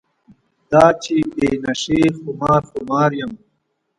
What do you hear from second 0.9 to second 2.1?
چې بې نشې